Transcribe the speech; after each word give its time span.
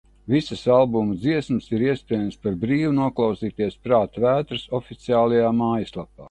Visas 0.33 0.61
albuma 0.75 1.17
dziesmas 1.25 1.67
ir 1.77 1.83
iespējams 1.87 2.39
par 2.45 2.57
brīvu 2.63 2.95
noklausīties 3.01 3.77
Prāta 3.85 4.25
Vētras 4.25 4.65
oficiālajā 4.81 5.55
mājas 5.63 5.97
lapā. 6.01 6.13